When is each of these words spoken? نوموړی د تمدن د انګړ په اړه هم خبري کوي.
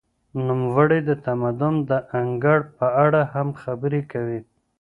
نوموړی 0.47 0.99
د 1.09 1.11
تمدن 1.25 1.75
د 1.89 1.91
انګړ 2.19 2.59
په 2.77 2.87
اړه 3.05 3.21
هم 3.33 3.47
خبري 3.61 4.01
کوي. 4.11 4.39